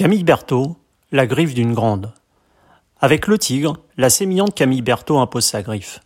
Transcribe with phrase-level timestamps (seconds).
[0.00, 0.78] Camille Berthaud,
[1.12, 2.14] la griffe d'une grande.
[3.02, 6.00] Avec le tigre, la sémillante Camille Berthaud impose sa griffe,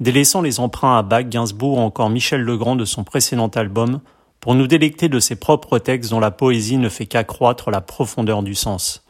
[0.00, 4.02] délaissant les emprunts à Bach, Gainsbourg ou encore Michel Legrand de son précédent album,
[4.40, 8.42] pour nous délecter de ses propres textes dont la poésie ne fait qu'accroître la profondeur
[8.42, 9.02] du sens.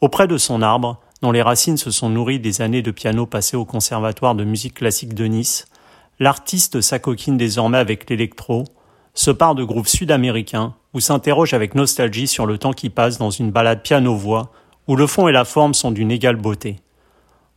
[0.00, 3.56] Auprès de son arbre, dont les racines se sont nourries des années de piano passées
[3.56, 5.66] au Conservatoire de musique classique de Nice,
[6.20, 8.62] l'artiste s'acoquine désormais avec l'électro,
[9.14, 13.28] se part de groupes sud-américains ou s'interroge avec nostalgie sur le temps qui passe dans
[13.28, 14.50] une balade piano-voix
[14.88, 16.76] où le fond et la forme sont d'une égale beauté.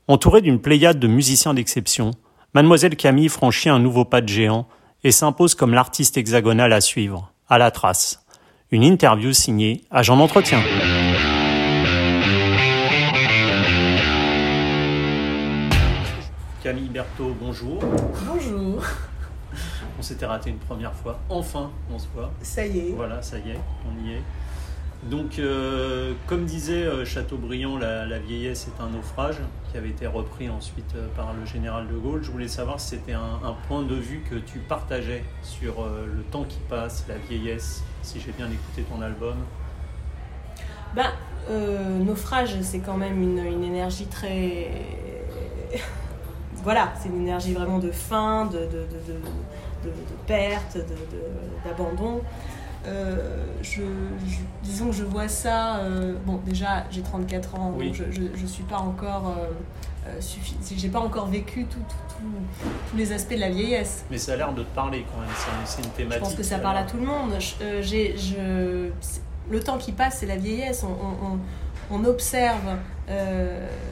[0.10, 2.12] Entourée d'une pléiade de musiciens d'exception,
[2.54, 4.68] Mademoiselle Camille franchit un nouveau pas de géant
[5.06, 8.26] et s'impose comme l'artiste hexagonal à suivre, à la trace.
[8.72, 10.60] Une interview signée Agent d'entretien.
[16.62, 17.82] Camille Berthaud, bonjour.
[18.28, 18.84] Bonjour.
[20.00, 21.20] On s'était raté une première fois.
[21.28, 22.32] Enfin, on se voit.
[22.42, 22.94] Ça y est.
[22.96, 24.22] Voilà, ça y est, on y est.
[25.04, 29.36] Donc, euh, comme disait euh, Chateaubriand, la, la, vieillesse est un naufrage,
[29.70, 32.24] qui avait été repris ensuite euh, par le général de Gaulle.
[32.24, 36.06] Je voulais savoir si c'était un, un, point de vue que tu partageais sur euh,
[36.06, 39.36] le temps qui passe, la vieillesse, si j'ai bien écouté ton album.
[40.96, 41.12] Ben,
[42.06, 44.72] naufrage, c'est quand même une, une énergie très
[46.64, 49.20] voilà, c'est une énergie vraiment de fin, de, de, de, de
[50.28, 50.78] perte,
[51.66, 52.22] d'abandon.
[52.88, 53.82] Euh, je,
[54.26, 55.78] je, disons que je vois ça.
[55.78, 57.88] Euh, bon, déjà, j'ai 34 ans, oui.
[57.88, 59.36] donc je ne suis pas encore.
[60.08, 60.56] Euh, suffi...
[60.78, 64.06] J'ai pas encore vécu tout, tout, tout, tous les aspects de la vieillesse.
[64.10, 65.30] Mais ça a l'air de te parler quand même,
[65.66, 66.24] c'est une thématique.
[66.24, 67.34] Je pense que ça parle à tout le monde.
[67.40, 68.90] Je, je...
[69.52, 70.84] Le temps qui passe, c'est la vieillesse.
[70.84, 71.40] On, on,
[71.92, 72.78] on observe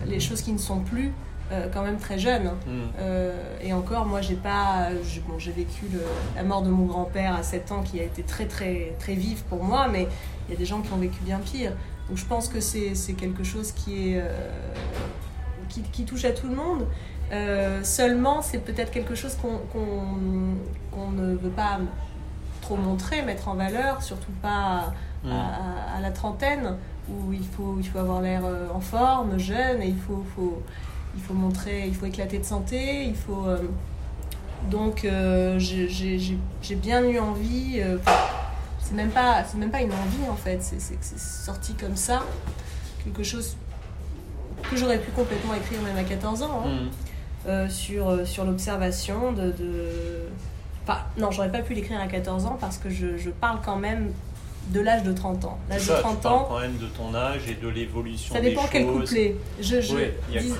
[0.05, 1.11] les choses qui ne sont plus.
[1.49, 2.43] Euh, quand même très jeune.
[2.43, 2.71] Mm.
[2.99, 4.89] Euh, et encore, moi, j'ai pas.
[5.03, 6.01] J'ai bon, vécu le,
[6.35, 9.43] la mort de mon grand-père à 7 ans qui a été très, très, très vive
[9.43, 10.09] pour moi, mais
[10.47, 11.71] il y a des gens qui ont vécu bien pire.
[12.09, 14.29] Donc je pense que c'est quelque chose qui, est, euh,
[15.69, 16.85] qui, qui, touche à tout le monde.
[17.83, 21.79] Seulement, c'est peut-être quelque chose qu'on qu ne veut pas
[22.61, 24.93] trop montrer, mettre en valeur, surtout pas
[25.23, 25.31] mm.
[25.31, 26.75] à, à, à, la trentaine,
[27.09, 28.41] où il faut, il faut avoir l'air
[28.73, 30.61] en forme, jeune, et il faut, faut
[31.15, 33.45] il faut montrer, il faut éclater de santé, il faut.
[33.47, 33.59] Euh,
[34.69, 37.79] donc euh, j'ai bien eu envie.
[37.79, 37.97] Euh,
[38.81, 40.59] c'est même pas, c'est même pas une envie en fait.
[40.61, 42.23] C'est c'est sorti comme ça,
[43.03, 43.55] quelque chose
[44.69, 46.63] que j'aurais pu complètement écrire même à 14 ans.
[46.65, 46.69] Hein,
[47.49, 47.69] mmh.
[47.69, 49.89] sur, sur l'observation de, de,
[50.83, 53.75] Enfin, non, j'aurais pas pu l'écrire à 14 ans parce que je, je parle quand
[53.75, 54.11] même
[54.69, 55.57] de l'âge de 30 ans.
[55.69, 56.45] L'âge de 30 tu ans.
[56.49, 58.33] quand même de ton âge et de l'évolution.
[58.33, 59.01] Ça dépend des quel choses.
[59.09, 59.35] couplet.
[59.59, 60.53] Je, je, Oui, il y a- dis-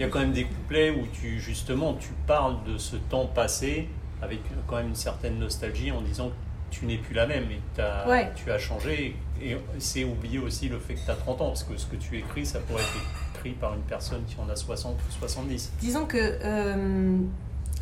[0.00, 3.26] Il y a quand même des couplets où tu justement tu parles de ce temps
[3.26, 3.86] passé
[4.22, 6.34] avec quand même une certaine nostalgie en disant que
[6.70, 7.60] tu n'es plus la même et
[8.08, 8.30] Ouais.
[8.34, 11.64] tu as changé et c'est oublier aussi le fait que tu as 30 ans parce
[11.64, 12.96] que ce que tu écris ça pourrait être
[13.36, 15.70] écrit par une personne qui en a 60 ou 70.
[15.82, 17.18] Disons que euh,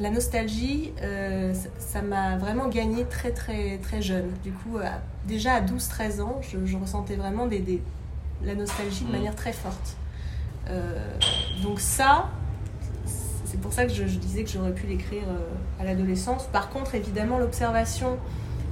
[0.01, 4.31] la nostalgie, euh, ça- m'a vraiment gagné très très très jeune.
[4.43, 4.79] Du coup,
[5.29, 7.83] déjà à 12-13 ans, je, je ressentais vraiment des, des-
[8.43, 9.13] la nostalgie de Mm.
[9.13, 9.97] manière très forte.
[10.71, 10.99] Euh,
[11.63, 12.29] donc ça,
[13.45, 16.45] c'est pour ça que je, je disais que j'aurais pu l'écrire euh, à l'adolescence.
[16.47, 18.19] Par contre, évidemment, l'observation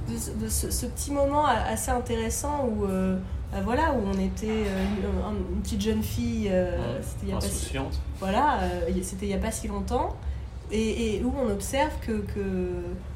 [0.09, 3.17] de, ce- de ce, ce petit moment assez intéressant où, euh,
[3.51, 7.01] bah voilà, où on était euh, une, une petite jeune fille, euh, Ouais.
[7.01, 7.99] c'était il y a pas si- Insouciante.
[8.19, 8.59] voilà,
[9.01, 10.15] c'était il n'y a pas si longtemps,
[10.71, 12.41] et, et où on observe que, que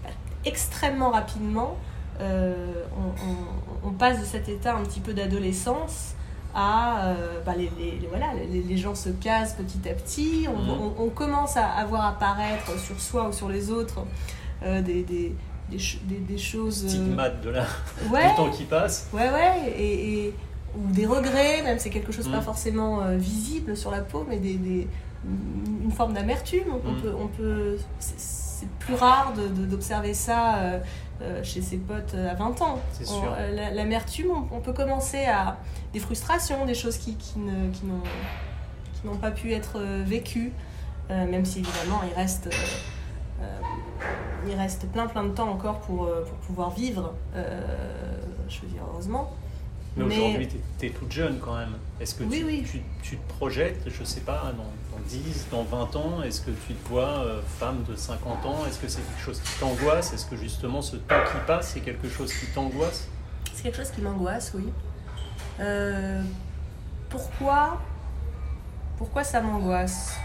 [0.03, 0.09] bah,
[0.45, 1.77] extrêmement rapidement,
[2.19, 6.13] on, on- on passe de cet état un petit peu d'adolescence
[6.55, 10.47] à euh, bah, les, les- les- voilà, les, les gens se cassent petit à petit,
[10.47, 10.69] on, Mhm.
[10.97, 14.05] on- on commence à, à voir apparaître sur soi ou sur les autres
[14.63, 15.35] euh, des, des,
[15.69, 16.85] des, des- des choses...
[16.95, 17.61] euh, de la,
[18.11, 19.09] ouais, du temps qui passe.
[19.13, 20.33] Ouais, ouais, et, et-
[20.77, 22.31] ou des regrets, même c'est quelque chose Mm.
[22.31, 24.87] pas forcément euh, visible sur la peau, mais des, des-
[25.83, 26.63] une forme d'amertume.
[26.85, 27.01] On, Mm.
[27.01, 28.41] peut, on peut, c'est-
[28.79, 30.55] plus rare de- de- d'observer ça
[31.21, 32.79] euh, chez ses potes à 20 ans.
[33.37, 35.57] Euh, la- L'amertume, on, on peut commencer à
[35.93, 37.37] des frustrations, des choses qui, qui
[39.05, 40.51] n'ont pas pu être euh, vécues,
[41.09, 42.49] euh, même si évidemment il reste.
[44.47, 49.31] il reste plein plein de temps encore pour, pour pouvoir vivre, je veux dire heureusement.
[49.97, 50.47] Mais, Mais- aujourd'hui,
[50.79, 51.73] tu es, toute jeune quand même.
[51.99, 52.63] Est-ce que Oui, tu, oui.
[52.69, 56.23] Tu, tu te projettes, je sais pas, dans, dans 10, dans 20 ans?
[56.23, 58.65] Est-ce que tu te vois euh, femme de 50 ans?
[58.67, 60.13] Est-ce que c'est quelque chose qui t'angoisse?
[60.13, 63.07] Est-ce que justement ce temps qui passe, c'est quelque chose qui t'angoisse?
[63.53, 64.69] C'est quelque chose qui m'angoisse, oui.
[65.59, 66.21] Euh,
[67.09, 67.81] pourquoi
[68.97, 70.15] Pourquoi ça m'angoisse?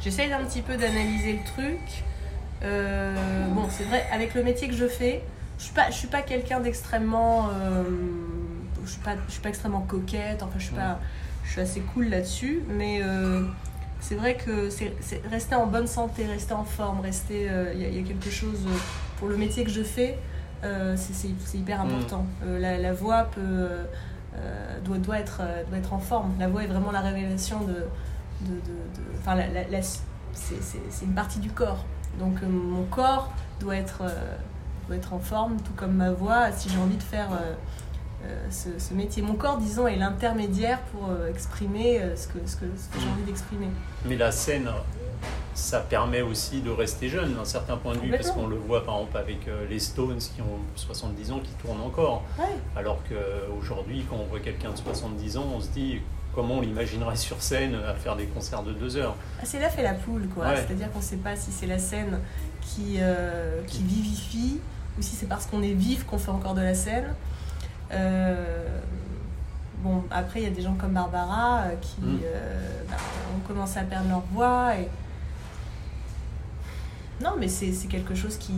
[0.00, 2.04] J'essaye un petit peu d'analyser le truc.
[2.62, 3.14] Euh,
[3.48, 5.22] bon, c'est vrai, avec le métier que je fais,
[5.58, 7.50] je suis pas, je suis pas quelqu'un d'extrêmement.
[8.88, 10.42] Euh, je suis pas, je suis pas extrêmement coquette.
[10.42, 11.00] Enfin, je suis pas,
[11.44, 12.62] je suis assez cool là-dessus.
[12.68, 13.44] Mais euh,
[14.00, 14.92] c'est vrai que c'est
[15.30, 17.48] rester en bonne santé, rester en forme, rester.
[17.74, 18.66] Il y, a quelque chose
[19.18, 20.18] pour le métier que je fais.
[20.62, 21.88] c'est hyper mm.
[21.88, 22.26] important.
[22.44, 23.68] La, la, voix peut,
[24.84, 26.32] doit, doit, être, doit être en forme.
[26.38, 27.86] La voix est vraiment la révélation de.
[28.42, 28.74] de, de,
[29.18, 31.84] enfin, la, la, c'est une partie du corps.
[32.18, 34.02] Donc mon corps doit être
[34.94, 37.28] être en forme, tout comme ma voix, si j'ai envie de faire
[38.24, 39.22] euh, euh, ce, métier.
[39.22, 42.66] Mon corps, disons, est l'intermédiaire pour euh, exprimer ce que, ce que,
[42.98, 43.68] j'ai envie d'exprimer.
[44.04, 44.68] Mais la scène,
[45.54, 48.84] ça permet aussi de rester jeune d'un certain point de vue, parce qu'on le voit
[48.84, 49.38] par exemple avec
[49.68, 52.24] les Stones qui ont 70 ans, qui tournent encore.
[52.76, 56.00] Alors qu'aujourd'hui, quand on voit quelqu'un de 70 ans, on se dit
[56.34, 59.16] comment on l'imaginerait sur scène à faire des concerts de deux heures?
[59.40, 60.56] Ah, c'est là fait la poule, quoi.
[60.56, 62.20] C'est-à-dire qu'on ne sait pas si c'est la scène
[62.60, 62.98] qui,
[63.66, 64.60] qui vivifie
[64.98, 67.14] ou si c'est parce qu'on est vif qu'on fait encore de la scène.
[67.92, 68.80] Euh,
[69.78, 72.20] bon, après, il y a des gens comme Barbara euh, qui mm.
[72.24, 72.96] euh, bah,
[73.36, 74.74] ont commencé à perdre leur voix.
[74.76, 74.88] Et...
[77.22, 78.52] Non, mais c'est quelque chose qui,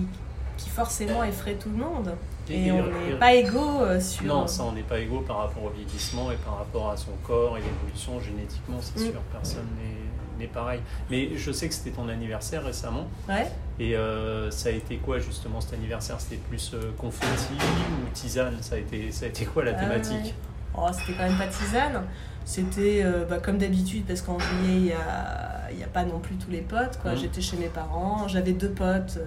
[0.56, 2.14] qui forcément effraie tout le monde.
[2.48, 4.24] Et, on n'est pas égaux sur.
[4.24, 7.12] Non, ça, on n'est pas égaux par rapport au vieillissement et par rapport à son
[7.24, 9.12] corps et l'évolution génétiquement, c'est mm.
[9.12, 9.20] sûr.
[9.32, 10.09] Personne n'est
[10.46, 10.81] pareil.
[11.10, 13.06] Mais je sais que c'était ton anniversaire récemment.
[13.28, 13.46] Ouais.
[13.78, 16.20] Et euh, ça a été quoi justement cet anniversaire?
[16.20, 18.58] C'était plus euh, confetti ou tisane?
[18.60, 20.34] Ça a, été, ça a été quoi la ah thématique?
[20.76, 22.04] oh, C'était quand même pas tisane.
[22.44, 26.19] C'était euh, bah, comme d'habitude parce qu'en juillet, il n'y a, y a pas non
[26.19, 26.98] plus tous les potes.
[27.00, 27.12] Quoi.
[27.12, 27.16] Mmh.
[27.19, 29.19] J'étais chez mes parents, j'avais deux potes,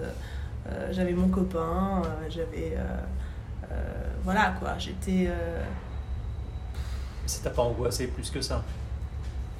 [0.90, 2.76] j'avais mon copain, j'avais...
[4.22, 5.30] voilà quoi, j'étais...
[7.26, 8.62] Ça t'a pas angoissé plus que ça?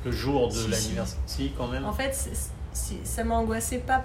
[0.05, 1.85] Le jour de l'anniversaire Si, quand même.
[1.85, 2.31] En fait,
[2.73, 4.05] ça m'a angoissé pas.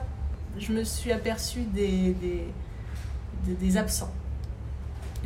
[0.57, 2.48] Je me suis aperçue des, des,
[3.54, 4.12] des, absents.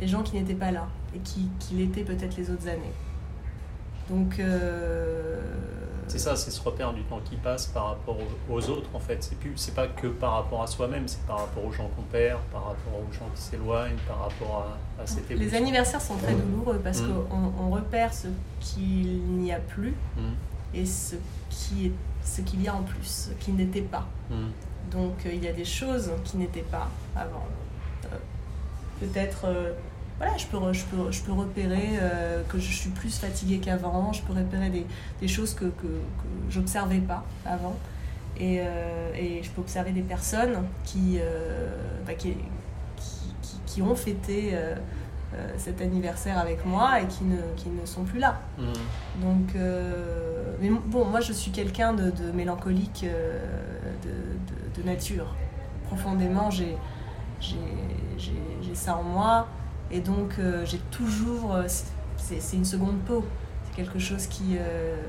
[0.00, 2.92] Les gens qui n'étaient pas là et qui, qui l'étaient peut-être les autres années.
[4.10, 4.38] Donc.
[4.38, 5.40] Euh,
[6.06, 8.18] c'est ça, c'est ce repère du temps qui passe par rapport
[8.50, 9.22] aux, autres en fait.
[9.24, 12.02] C'est plus, c'est pas que par rapport à soi-même, c'est par rapport aux gens qu'on
[12.02, 15.50] perd, par rapport aux gens qui s'éloignent, par rapport à, à cette évolution.
[15.50, 17.08] Les anniversaires sont très douloureux parce mmh.
[17.08, 18.28] qu'on on repère ce
[18.60, 19.94] qu'il n'y a plus.
[20.18, 20.32] Mmh
[20.74, 21.16] et ce
[21.50, 21.92] qui est
[22.24, 24.08] ce qu'il y a en plus, ce qui n'était pas.
[24.30, 24.48] Hmm.
[24.90, 27.46] Donc euh, il y a des choses qui n'étaient pas avant.
[28.06, 28.08] Euh,
[29.00, 29.72] peut-être, euh,
[30.18, 31.98] voilà, je peux, je peux, je peux repérer
[32.48, 34.86] que je suis plus fatiguée qu'avant, je peux repérer des,
[35.20, 37.76] des choses que, que, que j'observais pas avant.
[38.38, 38.60] Et,
[39.16, 41.18] et, je peux observer des personnes qui,
[42.06, 42.34] bah, qui,
[42.96, 44.56] qui, qui, ont fêté
[45.56, 48.40] cet anniversaire avec moi et qui ne, qui ne sont plus là.
[48.58, 48.62] Mmh.
[49.22, 53.38] Donc, euh, mais bon, moi je suis quelqu'un de, de, mélancolique euh,
[54.02, 55.34] de, de, nature.
[55.86, 56.76] Profondément, j'ai
[58.74, 59.46] ça en moi
[59.90, 61.56] et donc j'ai toujours.
[62.16, 63.24] C'est une seconde peau.
[63.64, 64.56] C'est quelque chose qui,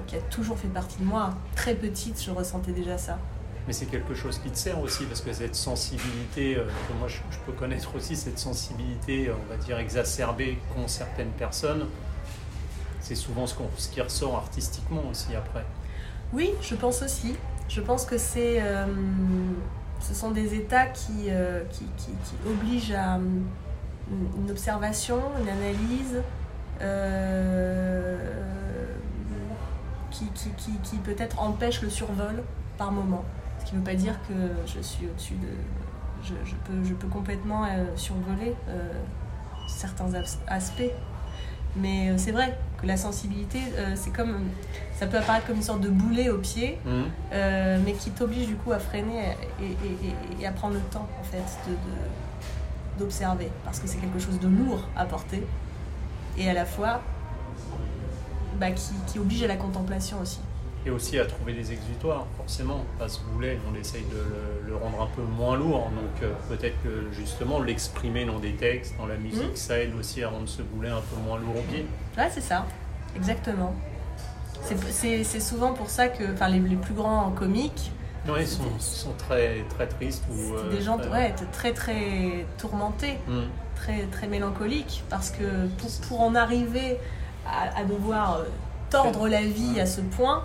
[0.05, 1.31] qui a toujours fait partie de moi.
[1.55, 3.17] Très petite, je ressentais déjà ça
[3.67, 7.07] mais c'est quelque chose qui te sert aussi, parce que cette sensibilité, euh, que moi
[7.07, 11.87] je, peux connaître aussi, cette sensibilité, on va dire, exacerbée qu'ont certaines personnes,
[13.01, 15.65] c'est souvent ce, ce, qui ressort artistiquement aussi après.
[16.33, 17.35] Oui, je pense aussi.
[17.67, 18.85] Je pense que c'est, euh,
[19.99, 23.17] ce sont des états qui, euh, qui, qui, qui, obligent à
[24.37, 26.21] une observation, une analyse,
[30.11, 30.25] qui,
[30.83, 32.43] qui peut-être empêche le survol
[32.77, 33.25] par moment.
[33.65, 34.33] Ce qui ne veut pas dire que
[34.67, 35.47] je suis au-dessus de.
[36.23, 38.91] Je, peux, je peux complètement euh, survoler euh,
[39.67, 40.11] certains
[40.47, 40.91] aspects.
[41.75, 43.59] Mais euh, c'est vrai que la sensibilité,
[43.95, 44.37] c'est comme.
[44.93, 47.01] Ça peut apparaître comme une sorte de boulet au pied, mmh.
[47.83, 49.35] mais qui t'oblige du coup à freiner
[50.39, 51.71] et, à prendre le temps, en fait,
[52.99, 53.49] d'observer.
[53.65, 55.43] parce que c'est quelque chose de lourd à porter
[56.37, 57.01] et à la fois
[58.57, 60.39] bah, qui, qui oblige à la contemplation aussi
[60.85, 62.85] et aussi à trouver des exutoires, forcément.
[63.01, 66.75] À ce boulet, on essaye de le, rendre un peu moins lourd, donc euh, peut-être
[66.83, 69.55] que justement l'exprimer dans des textes, dans la musique, mmh.
[69.55, 71.85] ça aide aussi à rendre ce boulet un peu moins lourd au pied.
[72.17, 72.65] Ouais, c'est ça,
[73.15, 73.73] exactement.
[74.61, 77.91] C'est souvent pour ça que les, les plus grands comiques,
[78.27, 80.23] oui, ils sont, sont, très, très tristes.
[80.31, 81.09] Ou, euh, des gens très...
[81.09, 83.39] Ouais, très, très tourmentés, mmh.
[83.75, 86.97] très, très mélancoliques, parce que pour, pour en arriver
[87.47, 88.43] à, à devoir euh,
[88.89, 90.43] tordre la vie à ce point,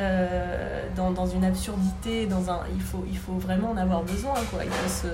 [0.00, 4.34] euh, dans, dans, une absurdité, dans un, il, faut, il faut vraiment en avoir besoin.
[4.50, 4.64] Quoi.
[4.64, 5.08] Il faut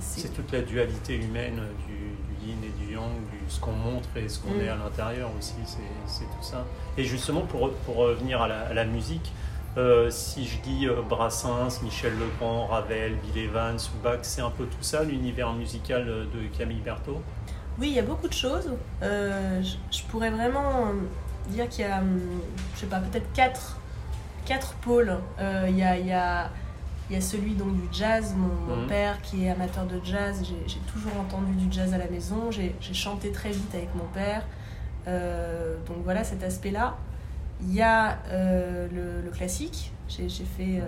[0.00, 4.28] c'est, toute la dualité humaine du, yin et du yang, du, ce qu'on montre et
[4.28, 4.60] ce qu'on mm.
[4.60, 6.64] est à l'intérieur aussi, c'est, tout ça.
[6.96, 9.32] Et justement, pour, pour revenir à la, la musique,
[9.76, 14.50] euh, si je dis euh, Brassens, Michel Legrand, Ravel, Bill Evans ou Bach, c'est un
[14.50, 17.20] peu tout ça, l'univers musical de Camille Berthaud?
[17.78, 18.70] Oui, il y a beaucoup de choses.
[19.02, 20.88] Euh, je, je pourrais vraiment
[21.50, 22.20] dire qu'il y a, hum,
[22.74, 23.78] je sais pas, peut-être quatre,
[24.46, 25.16] quatre pôles.
[25.38, 26.50] Euh, Il y, a, il y, a,
[27.08, 28.34] il y a celui donc, du jazz.
[28.36, 28.88] Mon, mon Mhm.
[28.88, 32.50] père qui est amateur de jazz, j'ai toujours entendu du jazz à la maison.
[32.50, 34.42] J'ai j'ai chanté très vite avec mon père.
[35.08, 36.96] Euh, donc voilà cet aspect-là.
[37.62, 39.92] Il y a euh, le, le classique.
[40.08, 40.84] J'ai j'ai fait euh,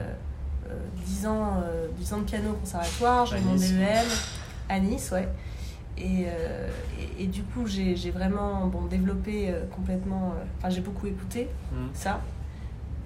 [0.71, 0.75] euh,
[1.07, 3.27] 10, ans, euh, 10 ans de piano au conservatoire.
[3.27, 3.55] J'ai mon.
[3.57, 4.07] DEM
[4.69, 5.29] à Nice, ouais.
[5.99, 6.69] Et, euh,
[7.19, 10.33] et, et du coup, j'ai vraiment bon, développé euh, complètement.
[10.37, 11.89] euh, Enfin, j'ai beaucoup écouté Mhm.
[11.95, 12.21] ça.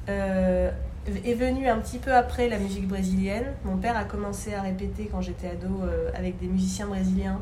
[0.09, 3.45] Est venue un petit peu après la musique brésilienne.
[3.64, 5.83] Mon père a commencé à répéter quand j'étais ado
[6.14, 7.38] avec des musiciens brésiliens.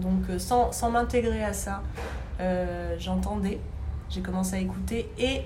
[0.00, 1.82] Donc, sans, sans m'intégrer à ça,
[2.98, 3.58] j'entendais,
[4.10, 5.42] j'ai commencé à écouter et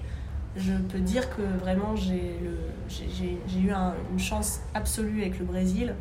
[0.56, 2.36] je peux dire que vraiment j'ai
[3.60, 5.94] eu un- une chance absolue avec le Brésil.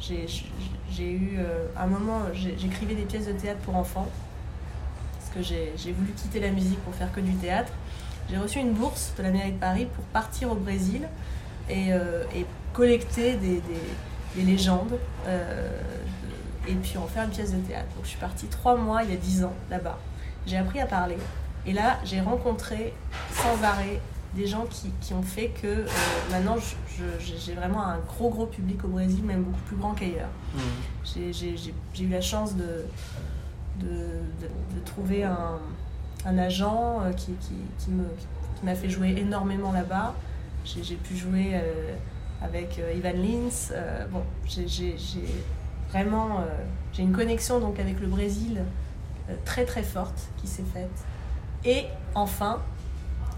[0.00, 4.08] J'ai eu euh, un moment, j'écrivais des pièces de théâtre pour enfants
[5.18, 7.72] parce que j'ai voulu quitter la musique pour faire que du théâtre.
[8.30, 11.08] J'ai reçu une bourse de la mairie de Paris pour partir au Brésil
[11.68, 12.24] et, euh,
[12.72, 13.62] collecter des, des-
[14.36, 14.98] des légendes
[15.28, 15.70] euh,
[16.66, 17.86] et puis en faire une pièce de théâtre.
[17.94, 19.98] Donc je suis partie trois mois il y a dix ans là-bas.
[20.46, 21.16] J'ai appris à parler
[21.66, 22.92] et là j'ai rencontré
[23.32, 24.00] sans arrêt
[24.34, 25.86] des gens qui, qui ont fait que euh,
[26.30, 26.56] maintenant
[27.20, 30.28] j'ai vraiment un gros gros public au Brésil, même beaucoup plus grand qu'ailleurs.
[30.54, 31.32] Mhm.
[31.32, 31.74] J'ai-
[32.04, 32.84] eu la chance de,
[33.80, 35.58] de, de- de trouver un,
[36.26, 38.04] un agent euh, qui, qui, qui me-
[38.58, 40.14] qui m'a fait jouer énormément là-bas.
[40.64, 41.94] J'ai pu jouer euh,
[42.42, 43.72] avec euh, Ivan Lins.
[44.10, 44.96] Bon, j'ai-
[45.90, 46.38] vraiment
[46.92, 48.62] j'ai une connexion donc avec le Brésil
[49.44, 50.90] très très forte qui s'est faite.
[51.64, 52.60] Et enfin,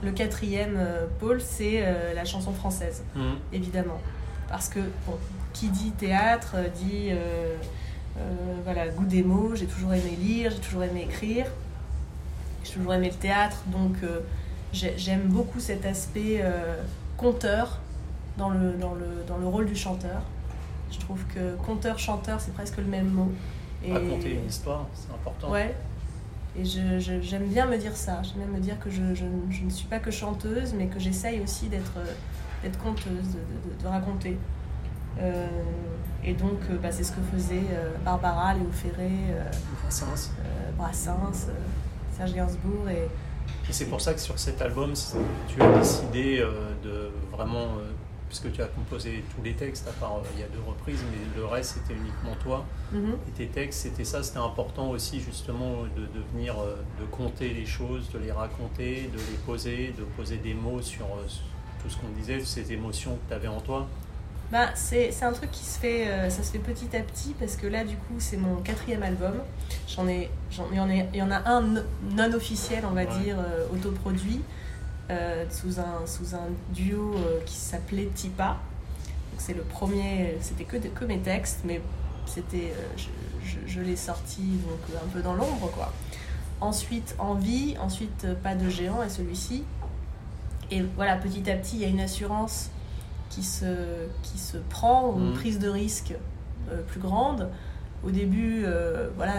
[0.06, 3.36] le quatrième euh, pôle, c'est euh, la chanson française Mhm.
[3.52, 4.00] évidemment.
[4.48, 5.18] Parce que, bon,
[5.52, 7.10] qui dit théâtre euh, dit
[8.64, 9.54] voilà, goût des mots.
[9.54, 11.46] J'ai toujours aimé lire, j'ai toujours aimé écrire,
[12.64, 13.58] j'ai toujours aimé le théâtre.
[13.66, 13.96] Donc,
[14.72, 16.42] j'ai- j'aime beaucoup cet aspect
[17.16, 17.78] conteur
[18.38, 20.22] dans le, dans, le, dans le rôle du chanteur.
[20.92, 23.30] Je trouve que conteur-chanteur, c'est presque le même mot.
[23.84, 25.50] Et- Raconter une histoire, c'est important.
[25.50, 25.74] Ouais.
[26.58, 28.22] Et je- je- j'aime bien me dire ça.
[28.22, 29.24] J'aime bien me dire que je, je-
[29.64, 32.04] ne suis pas que chanteuse, mais que j'essaye aussi d'être euh,
[32.82, 34.38] conteuse, de, de- de raconter.
[35.20, 35.46] Euh,
[36.24, 37.62] et donc, euh, bah, c'est ce que faisaient
[38.04, 39.10] Barbara, Léo Ferré,
[39.82, 40.30] Brassens.
[40.76, 41.48] Brassens,
[42.16, 42.88] Serge Gainsbourg.
[42.88, 43.08] Et,
[43.68, 44.92] Et c'est pour ça que sur cet album,
[45.48, 46.42] tu as décidé
[46.84, 47.66] de vraiment,
[48.28, 51.00] puisque tu as composé tous les textes, à part euh, il y a deux reprises,
[51.10, 52.64] mais le reste c'était uniquement toi.
[52.92, 53.16] Mhm.
[53.28, 57.50] Et tes textes, c'était ça, c'était important aussi justement de, de venir, euh, de compter
[57.50, 61.22] les choses, de les raconter, de les poser, de poser des mots sur euh,
[61.82, 63.86] tout ce qu'on disait, ces émotions que tu avais en toi.
[64.52, 67.34] Bah, c'est c'est un truc qui se fait, euh, ça se fait petit à petit
[67.38, 69.34] parce que là, du coup, c'est mon quatrième album.
[69.88, 71.80] J'en ai, il, y en a, un no-
[72.16, 73.18] non officiel, on va Ouais.
[73.24, 74.40] dire, euh, autoproduit,
[75.10, 78.48] euh, sous, un, sous un duo euh, qui s'appelait Tipa.
[79.32, 81.80] Donc, c'est le premier, c'était que, que mes textes, mais
[82.26, 83.08] c'était, euh, je,
[83.48, 85.92] je, je l'ai sorti donc, un peu dans l'ombre, quoi.
[86.60, 89.64] Ensuite, Envie, ensuite Pas de géant et celui-ci.
[90.70, 92.70] Et voilà, petit à petit, il y a une assurance
[93.30, 95.34] qui se, qui se prend, une Mhm.
[95.34, 96.14] prise de risque
[96.88, 97.48] plus grande.
[98.04, 98.64] Au début,
[99.16, 99.38] voilà,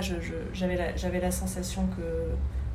[0.53, 2.01] j'avais la, j'avais la sensation que,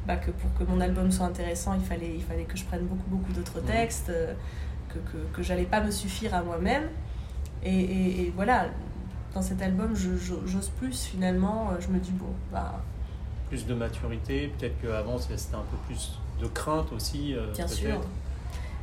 [0.06, 2.82] bah, que pour que mon album soit intéressant, il fallait, il fallait que je prenne
[2.86, 4.34] beaucoup, beaucoup d'autres textes, euh,
[4.88, 6.84] que, que, que j'allais pas me suffire à moi-même.
[7.62, 8.66] Et, et- et voilà,
[9.34, 11.70] dans cet album, j'ose plus finalement.
[11.72, 12.82] Euh, Je me dis, bon, bah,
[13.48, 17.34] Plus de maturité, peut-être qu'avant c'était un peu plus de crainte aussi.
[17.34, 18.00] euh, Bien sûr.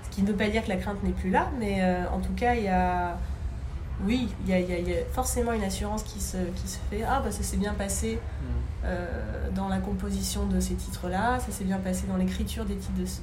[0.03, 2.19] Ce qui ne veut pas dire que la crainte n'est plus là, mais euh, en
[2.19, 3.17] tout cas, il y a.
[4.05, 7.03] Oui, il y a, y y forcément une assurance qui se, qui se fait.
[7.03, 8.47] Ah, bah ça s'est bien passé Mhm.
[8.85, 12.97] euh, dans la composition de ces titres-là, ça s'est bien passé dans l'écriture des titres
[12.97, 13.05] de.
[13.05, 13.19] ce-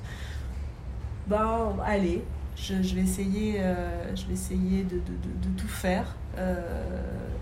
[1.29, 2.23] Ben, allez,
[2.57, 6.61] je, je vais essayer, euh, je vais essayer de, de- de- de tout faire, euh,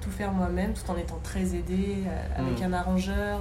[0.00, 2.04] tout faire moi-même, tout en étant très aidée,
[2.36, 2.66] avec Mhm.
[2.66, 3.40] un arrangeur.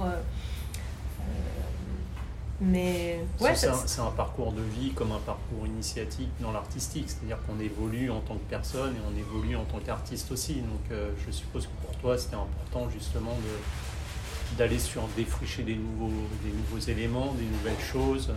[2.60, 3.68] Mais ouais, c'est
[4.00, 8.34] un, parcours de vie comme un parcours initiatique dans l'artistique, c'est-à-dire qu'on évolue en tant
[8.34, 10.54] que personne et on évolue en tant qu'artiste aussi.
[10.54, 15.74] Donc euh, je suppose que pour toi c'était important justement de- d'aller sur défricher des
[15.74, 16.12] nouveaux,
[16.44, 18.32] des nouveaux éléments, des nouvelles choses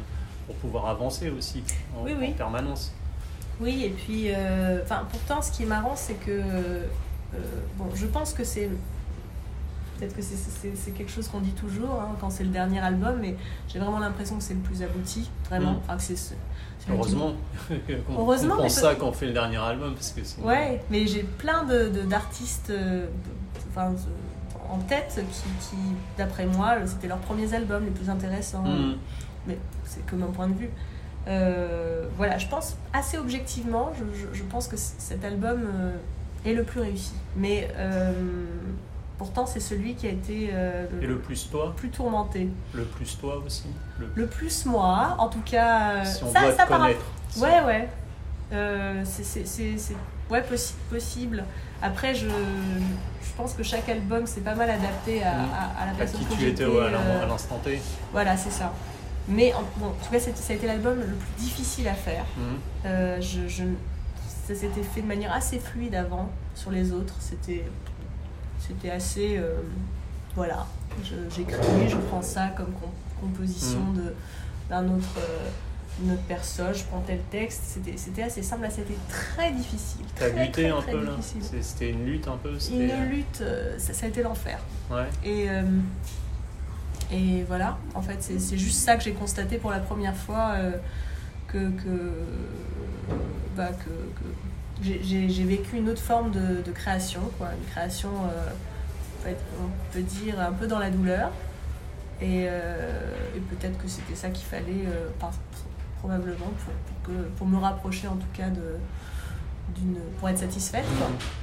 [0.48, 1.62] pour pouvoir avancer aussi
[1.96, 2.30] en, Oui, oui.
[2.30, 2.92] en permanence.
[3.60, 4.82] Oui, et puis, euh,
[5.12, 6.86] pourtant, ce qui est marrant, c'est que, euh,
[7.76, 8.70] bon, je pense que c'est,
[9.98, 12.80] peut-être que c'est- c'est c'est quelque chose qu'on dit toujours hein, quand c'est le dernier
[12.80, 13.36] album, mais
[13.68, 15.74] j'ai vraiment l'impression que c'est le plus abouti, vraiment.
[15.74, 15.80] Mm.
[15.84, 16.36] Enfin, c'est c'est
[16.90, 17.34] Heureusement
[18.08, 21.06] qu'on qu'on pense peut- ça quand on fait le dernier album parce que Ouais, mais
[21.08, 23.10] j'ai plein de de- d'artistes, euh, de-
[23.72, 23.94] enfin,
[24.70, 25.22] en tête
[25.62, 25.76] qui,
[26.18, 28.64] d'après moi, c'était leurs premiers albums les plus intéressants.
[28.64, 28.96] Mm.
[29.48, 30.70] Mais c'est que mon point de vue.
[31.28, 33.92] Euh, voilà, je pense assez objectivement,
[34.34, 35.92] je, pense que cet album euh,
[36.46, 37.12] est le plus réussi.
[37.36, 38.14] Mais euh,
[39.18, 42.50] pourtant, c'est celui qui a été le, Et le plus toi plus tourmenté.
[42.74, 43.68] Le plus toi aussi
[44.16, 46.06] Le, plus moi, en tout cas.
[46.06, 47.06] Si on ça, doit ça connaître.
[47.38, 49.04] Ouais, ouais.
[49.04, 49.96] c'est
[50.30, 50.44] ouais,
[50.90, 51.44] possible.
[51.82, 55.50] Après, je, je pense que chaque album, c'est pas mal adapté à, mm.
[55.80, 57.80] à, la personne à qui tu étais à l'instant T.
[58.12, 58.74] Voilà, c'est ça.
[59.28, 62.26] Mais en, bon, en tout cas, ça a été l'album le plus difficile à faire.
[62.86, 63.64] Euh, je, je,
[64.48, 67.16] ça s'était fait de manière assez fluide avant sur les autres.
[67.20, 67.66] C'était,
[68.68, 69.38] c'était assez.
[69.38, 69.62] Euh,
[70.36, 70.66] voilà.
[71.04, 72.74] J'écris, je prends ça comme
[73.20, 74.14] composition de,
[74.70, 75.18] d'un autre.
[75.18, 80.06] Euh, autre personne, je prends tel texte, c'était, assez simple, là c'était très difficile.
[80.16, 81.14] T'as lutté un peu là
[81.60, 83.44] C'était une lutte un peu Une lutte,
[83.80, 84.60] ça, ça, a été l'enfer.
[84.92, 85.08] Ouais.
[85.26, 85.48] Et,
[87.12, 90.72] et voilà, en fait, c'est juste ça que j'ai constaté pour la première fois euh,
[91.48, 92.12] que, que,
[93.56, 93.90] bah, que,
[94.82, 97.50] j'ai vécu une autre forme de, création, quoi.
[97.60, 98.10] Une création,
[99.26, 99.32] euh,
[99.62, 101.32] on peut dire, un peu dans la douleur.
[102.22, 103.12] Et, euh,
[103.50, 104.86] peut-être que c'était ça qu'il fallait,
[106.00, 106.52] probablement,
[107.38, 108.78] pour, me rapprocher en tout cas de,
[110.20, 110.86] pour être satisfaite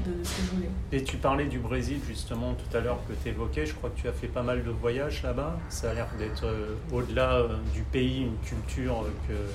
[0.05, 0.71] de, ce que je voulais.
[0.93, 4.01] Et tu parlais du Brésil justement tout à l'heure que tu évoquais, je crois que
[4.01, 7.57] tu as fait pas mal de voyages là-bas, ça a l'air d'être euh, au-delà euh,
[7.73, 9.47] du pays, une culture euh,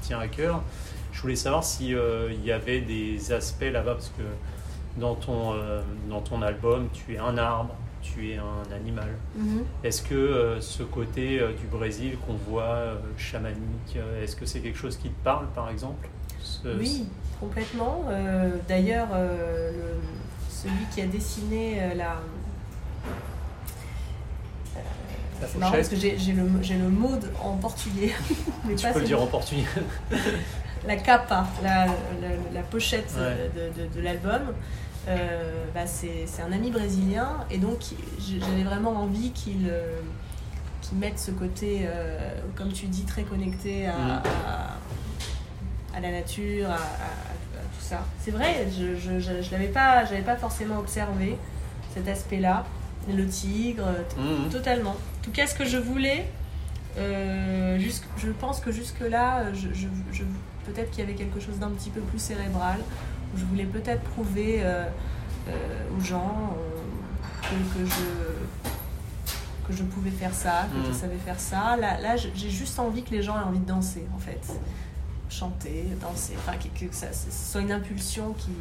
[0.00, 0.62] qui tient à cœur.
[1.18, 1.98] Je voulais savoir s'il
[2.30, 5.54] il y avait des aspects là-bas, parce que dans ton,
[6.08, 9.08] dans ton album, tu es un arbre, tu es un animal.
[9.34, 9.64] Mhm.
[9.82, 15.08] Est-ce que ce côté du Brésil qu'on voit chamanique, est-ce que c'est quelque chose qui
[15.08, 16.08] te parle par exemple?
[16.64, 17.08] Oui,
[17.40, 18.04] Complètement.
[18.08, 19.70] Euh, d'ailleurs, euh,
[20.50, 22.16] celui qui a dessiné euh, la.
[25.46, 28.12] C'est marrant parce que j'ai le, le mot en portugais.
[28.64, 29.64] Mais tu peux le dire en portugais.
[30.86, 31.86] la capa, la,
[32.52, 34.54] la, pochette de, de, l'album.
[35.74, 37.78] bah c'est un ami brésilien et donc
[38.18, 39.70] j'avais vraiment envie qu'il
[40.92, 41.86] mette ce côté,
[42.54, 44.22] comme tu dis, très connecté à, mm.
[45.96, 46.78] à, la nature, à,
[48.20, 51.36] c'est vrai, je je, l'avais pas forcément observé
[51.94, 52.64] cet aspect-là.
[53.08, 54.50] Le tigre, mhm.
[54.50, 54.90] totalement.
[54.90, 56.28] En tout cas, ce que je voulais,
[56.98, 60.24] euh, je pense que jusque-là, je, je,
[60.66, 62.80] peut-être qu'il y avait quelque chose d'un petit peu plus cérébral.
[63.34, 64.84] Où je voulais peut-être prouver euh,
[65.48, 65.52] euh,
[65.96, 66.56] aux gens
[67.42, 70.98] que, que, je, que je pouvais faire ça, que je mhm.
[70.98, 71.76] savais faire ça.
[71.76, 74.40] Là, là j'ai juste envie que les gens aient envie de danser, en fait
[75.30, 78.52] chanter, danser, enfin que, que ça, soit une impulsion qui.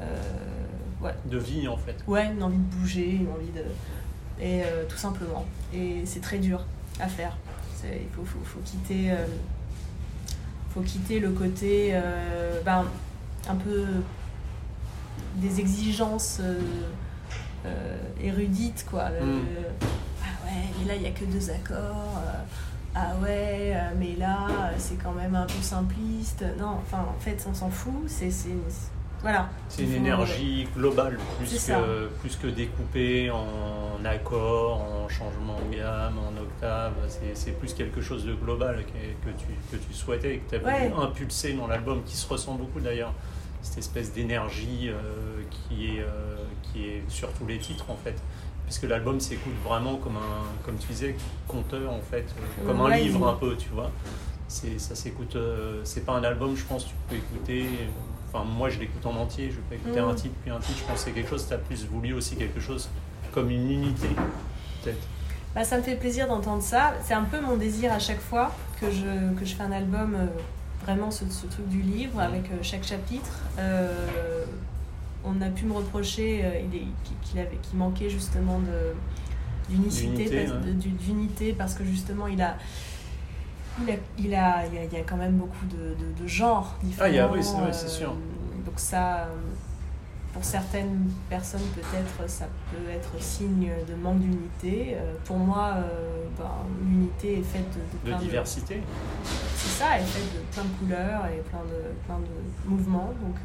[0.00, 0.04] Euh,
[1.02, 1.14] ouais.
[1.26, 1.96] De vie en fait.
[2.06, 3.64] Ouais, une envie de bouger, une envie de.
[4.40, 5.44] Et euh, tout simplement.
[5.74, 6.64] Et c'est très dur
[7.00, 7.36] à faire.
[7.84, 9.12] Il faut, faut, faut, quitter.
[9.12, 9.26] Euh,
[10.70, 11.98] faut quitter le côté.
[12.64, 12.84] ben,
[13.48, 13.84] un peu.
[15.36, 16.40] des exigences
[18.20, 19.10] érudites, quoi.
[19.10, 19.40] Hmm.
[20.22, 22.22] ah ouais, mais là, il n'y a que deux accords
[23.00, 26.44] ah ouais, euh, mais là, c'est quand même un peu simpliste.
[26.58, 27.92] Non, enfin, en fait, on s'en fout.
[28.06, 28.30] C'est,
[29.20, 29.48] voilà.
[29.68, 36.18] C'est une énergie globale, plus que, plus que découpée en accords, en changement de gamme,
[36.18, 36.92] en octave.
[37.34, 40.56] C'est, plus quelque chose de global que, que, tu, que tu souhaitais et que tu
[40.56, 43.12] as voulu impulser dans l'album, qui se ressent beaucoup d'ailleurs.
[43.60, 48.14] Cette espèce d'énergie euh, qui, est, euh, qui est sur tous les titres en fait
[48.64, 51.16] puisque l'album s'écoute vraiment comme un, comme tu disais,
[51.48, 53.90] conteur en fait, euh, comme un livre un peu, tu vois.
[54.46, 55.38] Ça s'écoute,
[55.84, 57.66] c'est pas un album, je pense, tu peux écouter.
[58.32, 59.50] Enfin, moi, je l'écoute en entier.
[59.50, 60.16] Je peux écouter un mm.
[60.16, 60.78] titre puis un titre.
[60.78, 61.46] Je pense que c'est quelque chose.
[61.46, 62.88] Tu as plus voulu aussi quelque chose
[63.32, 64.08] comme une unité,
[64.82, 65.06] peut-être.
[65.54, 66.94] Bah, ça me fait plaisir d'entendre ça.
[67.04, 70.14] C'est un peu mon désir à chaque fois que je, que je fais un album,
[70.14, 70.26] euh,
[70.84, 73.30] vraiment ce, ce, truc du livre, avec chaque chapitre
[75.24, 76.60] on a pu me reprocher euh,
[77.22, 78.94] qu'il avait qu'il manquait justement de
[79.68, 80.46] d'unicité
[81.04, 82.56] d'unité parce que justement il a
[83.86, 87.06] il a, il a, il y a, quand même beaucoup de, de, genres différents.
[87.06, 87.40] Ah, il y a, oui,
[87.72, 88.10] c'est sûr.
[88.10, 89.28] Euh, donc ça,
[90.32, 94.94] pour certaines personnes, peut-être, ça peut être signe de manque d'unité.
[94.96, 95.74] Euh, pour moi,
[96.38, 96.44] ben,
[96.82, 97.68] l'unité est faite
[98.04, 98.82] de, de, diversité.
[99.24, 103.12] C'est ça, elle est faite de plein de couleurs et plein de, plein de mouvements.
[103.22, 103.36] Donc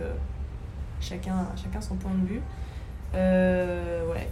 [1.03, 2.41] chacun, chacun son point de vue.
[3.15, 4.27] Euh, ouais.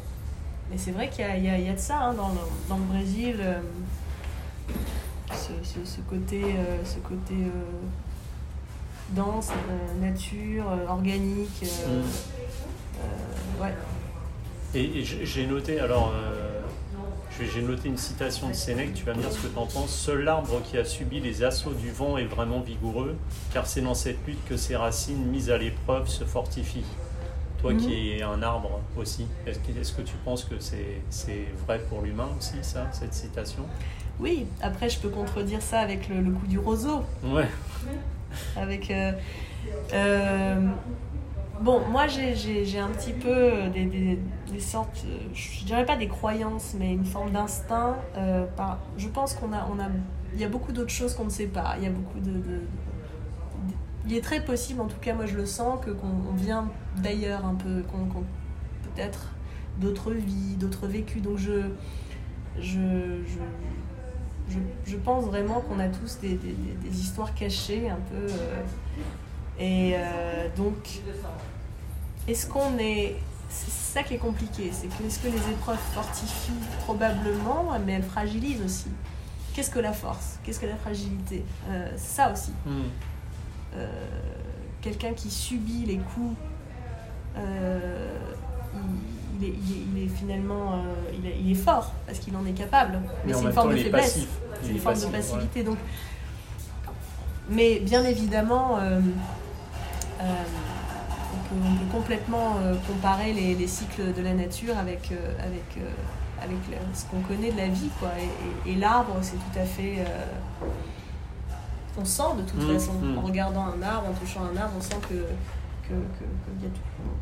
[0.69, 2.35] Mais c'est vrai qu'il y, y, y a, de ça hein, dans, le,
[2.69, 3.59] dans, le, Brésil, euh,
[5.33, 7.35] ce, ce, côté, euh, ce côté
[9.11, 9.49] danse,
[9.99, 11.63] nature, organique.
[11.63, 13.61] Mm.
[13.61, 13.73] ouais.
[14.73, 16.61] Et, j'ai noté, alors, euh,
[17.39, 19.89] j'ai noté une citation de Sénèque, tu vas me dire ce que tu en penses.
[19.89, 23.15] Seul l'arbre qui a subi les assauts du vent est vraiment vigoureux,
[23.53, 26.85] car c'est dans cette lutte que ses racines, mises à l'épreuve, se fortifient.
[27.61, 27.93] Toi qui mhm.
[27.93, 32.87] es un arbre aussi, est-ce que, tu penses que c'est vrai pour l'humain aussi, ça,
[32.91, 33.63] cette citation?
[34.21, 37.01] Oui, après je peux contredire ça avec le, coup du roseau.
[37.23, 37.49] Ouais.
[38.55, 38.89] Avec.
[38.91, 39.11] Euh,
[39.93, 40.69] euh,
[41.61, 47.05] Bon, moi j'ai un petit peu des, sortes, je dirais pas des croyances, mais une
[47.05, 47.97] forme d'instinct.
[48.17, 48.47] Euh,
[48.97, 49.87] je pense qu'on a, on a,
[50.33, 51.75] il y a beaucoup d'autres choses qu'on ne sait pas.
[51.77, 52.31] Il y a beaucoup de,
[54.07, 57.45] il est très possible, en tout cas moi je le sens, que qu'on vient d'ailleurs
[57.45, 58.07] un peu, qu'on,
[58.95, 59.27] peut-être
[59.79, 61.21] d'autres vies, d'autres vécus.
[61.21, 61.61] Donc je,
[62.59, 63.37] je, je,
[64.85, 66.37] je, pense vraiment qu'on a tous des,
[66.91, 68.31] histoires cachées un peu.
[68.31, 68.61] Euh,
[69.59, 71.01] et euh, donc
[72.27, 73.15] est-ce qu'on est.
[73.49, 78.03] C'est ça qui est compliqué, c'est que est-ce que les épreuves fortifient probablement, mais elles
[78.03, 78.87] fragilisent aussi.
[79.53, 80.39] Qu'est-ce que la force?
[80.43, 81.43] Qu'est-ce que la fragilité?
[81.67, 82.53] Euh, Ça aussi.
[82.65, 82.83] Hmm.
[83.75, 83.87] Euh,
[84.81, 86.37] quelqu'un qui subit les coups,
[87.35, 88.17] euh,
[89.41, 89.53] il, est,
[89.95, 92.99] il, est, finalement il, est, il, est, fort parce qu'il en est capable.
[93.25, 94.27] Mais, c'est une forme de faiblesse.
[94.61, 95.63] C'est une forme de passivité.
[95.63, 95.77] Donc,
[97.49, 98.77] mais bien évidemment,
[101.53, 105.89] on peut complètement euh, comparer les, cycles de la nature avec, euh, avec, euh,
[106.41, 106.57] avec
[106.93, 107.89] ce qu'on connaît de la vie.
[107.99, 108.09] Quoi.
[108.65, 110.05] Et, l'arbre, c'est tout à fait.
[111.99, 113.17] on sent de toute mmh, façon, mmh.
[113.17, 115.25] en regardant un arbre, en touchant un arbre, on sent que,
[115.95, 116.69] que, y a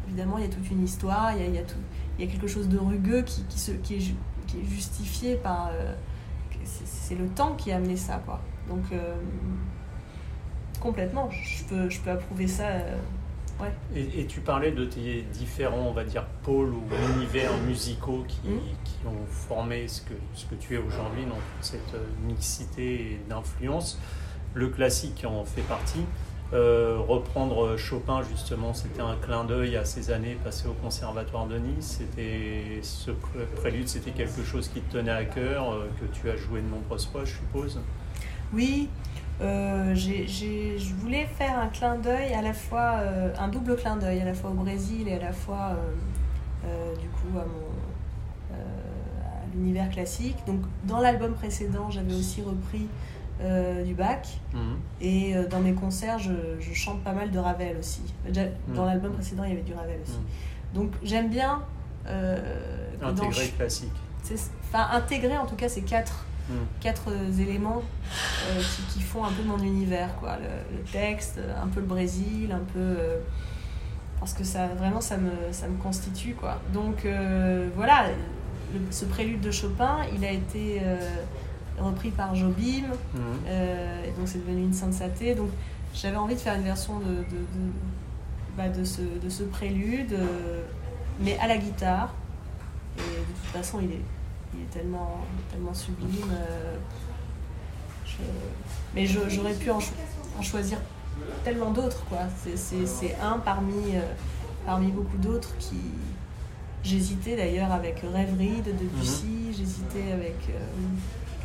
[0.07, 1.77] évidemment, il y a toute une histoire, il y a, il y a, tout,
[2.17, 4.15] il y a quelque chose de rugueux qui, qui, se, qui, est,
[4.47, 5.71] qui est justifié par.
[6.63, 8.21] c'est le temps qui a amené ça.
[8.25, 8.39] Quoi.
[8.67, 8.83] Donc,
[10.79, 12.65] complètement, je peux, je peux approuver ça
[13.95, 16.83] et, tu parlais de tes différents, on va dire, pôles ou
[17.15, 18.59] univers musicaux qui, mmh.
[18.83, 23.99] qui ont formé ce que, ce que tu es aujourd'hui, donc cette euh, mixité d'influences.
[24.53, 26.05] Le classique en fait partie.
[26.51, 31.57] Euh, reprendre Chopin, justement, c'était un clin d'œil à ces années passées au Conservatoire de
[31.57, 31.99] Nice.
[31.99, 33.11] C'était ce
[33.55, 36.67] prélude, c'était quelque chose qui te tenait à cœur, euh, que tu as joué de
[36.67, 37.79] nombreuses fois, je suppose.
[38.51, 38.89] Oui,
[39.41, 42.95] euh, je voulais faire un clin d'œil à la fois,
[43.37, 45.77] un double clin d'œil à la fois au Brésil et à la fois
[46.99, 48.55] du coup à, mon,
[49.53, 50.37] l'univers classique.
[50.47, 52.87] Donc dans l'album précédent, j'avais aussi repris
[53.85, 54.77] du Bach mhm.
[54.99, 56.31] et dans mes concerts, je,
[56.73, 58.01] chante pas mal de Ravel aussi.
[58.27, 58.87] Dans mhm.
[58.87, 60.17] l'album précédent, il y avait du Ravel aussi.
[60.17, 60.25] Mhm.
[60.73, 61.61] Donc j'aime bien
[63.01, 63.93] intégrer classique.
[64.63, 66.25] Enfin intégrer en tout cas ces quatre
[66.79, 67.81] quatre éléments
[68.49, 72.63] euh, qui, font un peu mon univers quoi le, texte un peu le Brésil un
[72.73, 73.19] peu euh,
[74.19, 78.05] parce que ça vraiment ça me ça me constitue quoi donc euh, voilà
[78.91, 80.81] ce prélude de Chopin il a été
[81.79, 83.19] repris par Jobim mm.
[83.47, 84.93] et donc c'est devenu une sainte
[85.35, 85.49] donc
[85.93, 87.71] j'avais envie de faire une version de, de, de,
[88.57, 90.15] bah, de ce, de ce prélude
[91.19, 92.13] mais à la guitare
[92.97, 94.01] et de toute façon il est
[94.53, 96.31] il est tellement, tellement sublime.
[96.31, 96.75] Euh,
[98.93, 99.79] mais j'aurais pu en,
[100.41, 100.79] choisir
[101.43, 102.19] tellement d'autres, quoi.
[102.55, 104.01] C'est un parmi, euh,
[104.65, 105.79] parmi beaucoup d'autres qui.
[106.81, 109.53] J'hésitais d'ailleurs avec Rêverie de Debussy, mhm.
[109.53, 110.59] j'hésitais avec euh,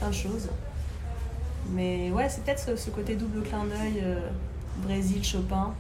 [0.05, 0.49] plein de choses.
[1.71, 4.03] Mais ouais, c'est peut-être ce, côté double clin d'œil
[4.83, 5.73] Brésil, Chopin,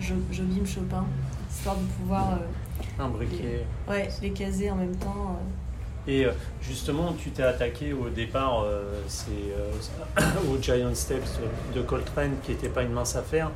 [0.00, 1.04] Jobim, Chopin,
[1.50, 2.38] histoire de pouvoir.
[2.98, 3.64] Imbriquer.
[3.88, 5.38] ouais, les caser en même temps.
[6.06, 11.38] Et euh, justement, tu t'es attaqué au départ euh, c'est, euh, au Giant Steps
[11.74, 13.50] de Coltrane, qui n'était pas une mince affaire.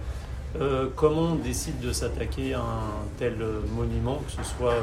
[0.94, 3.36] comment on décide de s'attaquer à un tel
[3.76, 4.76] monument, que ce soit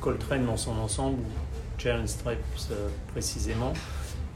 [0.00, 2.72] Coltrane dans son ensemble ou Giant Steps
[3.12, 3.74] précisément?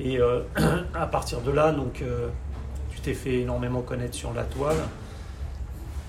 [0.01, 0.19] Et
[0.95, 2.03] à partir de là, donc,
[2.91, 4.77] tu t'es fait énormément connaître sur la toile.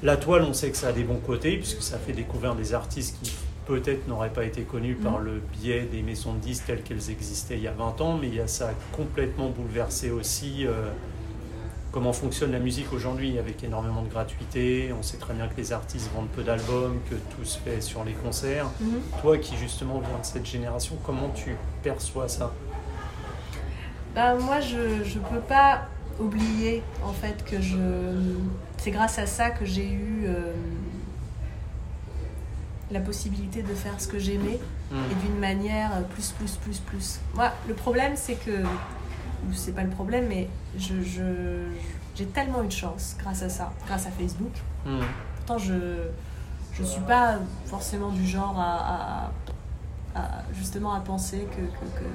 [0.03, 2.73] La toile, on sait que ça a des bons côtés, puisque ça fait découvrir des
[2.73, 3.31] artistes qui
[3.65, 5.25] peut-être n'aurait pas été connu par mm.
[5.25, 8.29] le biais des maisons de disques telles qu'elles existaient il y a 20 ans, mais
[8.47, 10.89] ça a complètement bouleversé aussi euh,
[11.91, 14.93] comment fonctionne la musique aujourd'hui, avec énormément de gratuité.
[14.97, 18.03] On sait très bien que les artistes vendent peu d'albums, que tout se fait sur
[18.03, 18.67] les concerts.
[18.81, 19.21] Mm-hmm.
[19.21, 22.51] Toi qui justement viens de cette génération, comment tu perçois ça?
[24.15, 25.87] Bah, Moi, je ne peux pas
[26.19, 27.77] oublier en fait que je...
[28.77, 30.25] c'est grâce à ça que j'ai eu...
[30.27, 30.53] Euh,
[32.91, 34.59] la possibilité de faire ce que j'aimais
[34.91, 34.95] hmm.
[35.11, 37.19] et d'une manière plus, plus, plus, plus.
[37.33, 40.47] Moi, le problème, c'est que, ou c'est pas le problème, mais
[40.77, 40.93] je,
[42.15, 44.53] j'ai tellement eu de chance grâce à ça, grâce à Facebook.
[44.85, 45.01] Hmm.
[45.35, 45.73] Pourtant, je
[46.77, 49.31] je suis pas forcément du genre à,
[50.53, 52.05] justement à penser que, que, que,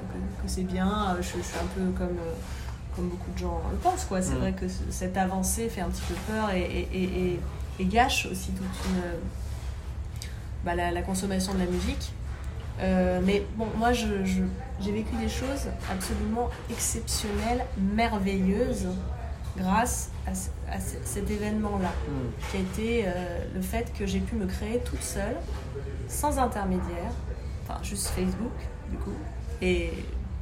[0.43, 1.15] que c'est bien.
[1.17, 2.17] Je, je, suis un peu comme,
[2.95, 4.05] comme beaucoup de gens le pensent.
[4.05, 4.21] Quoi.
[4.21, 4.39] C'est mm.
[4.39, 7.39] vrai que cette avancée fait un petit peu peur et, et, et,
[7.79, 9.01] et gâche aussi toute une,
[10.63, 12.11] bah, la, la, consommation de la musique.
[12.79, 14.41] Euh, mais bon, moi, j'ai je,
[14.79, 18.87] j'ai vécu des choses absolument exceptionnelles, merveilleuses,
[19.57, 20.31] grâce à,
[20.73, 22.49] à cet événement-là, mm.
[22.49, 25.35] qui a été euh, le fait que j'ai pu me créer toute seule,
[26.07, 27.11] sans intermédiaire,
[27.83, 28.51] juste Facebook,
[28.89, 29.11] du coup.
[29.61, 29.91] Et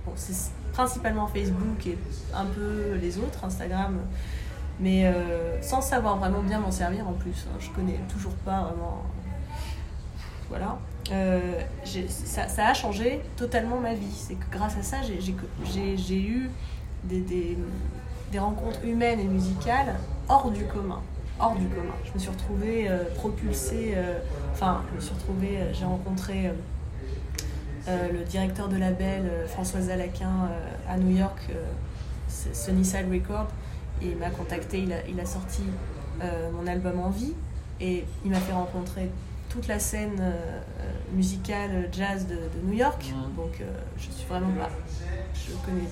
[0.05, 1.97] bon, c'est principalement Facebook et
[2.33, 3.99] un peu les autres, Instagram,
[4.79, 7.47] mais euh, sans savoir vraiment bien m'en servir en plus.
[7.47, 7.57] Hein.
[7.59, 9.03] Je connais toujours pas vraiment.
[10.47, 10.79] Voilà.
[11.11, 11.59] Euh,
[12.07, 14.11] ça, a changé totalement ma vie.
[14.11, 16.49] C'est que grâce à ça, j'ai eu
[17.03, 17.57] des,
[18.37, 19.95] rencontres humaines et musicales
[20.27, 21.01] hors du commun.
[21.39, 21.93] Hors du commun.
[22.05, 23.95] Je me suis retrouvée euh, propulsée.
[24.53, 25.59] Enfin, je me suis retrouvée.
[25.73, 26.51] J'ai rencontré
[28.11, 30.49] le directeur de label, François Zalaquin,
[30.87, 31.49] à New York,
[32.27, 33.47] Sunnyside Records.
[34.01, 34.79] Et il m'a contacté.
[34.79, 35.63] Il a, il a sorti
[36.53, 37.33] mon album En vie.
[37.81, 39.09] Et il m'a fait rencontrer
[39.47, 40.59] toute la scène euh,
[41.13, 43.03] musicale jazz de, de New York.
[43.35, 43.65] Donc euh,
[43.97, 44.67] je suis vraiment là.
[45.33, 45.87] Je connais.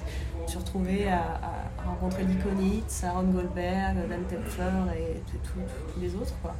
[0.46, 6.36] Je suis retrouvée à, à rencontrer l'Iconite, Aaron Goldberg, Dan Templer et tous les autres.
[6.42, 6.54] Quoi.